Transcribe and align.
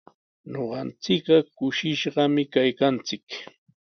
Ñuqanchik 0.51 1.27
kushishqami 1.57 2.43
kaykanchik. 2.53 3.27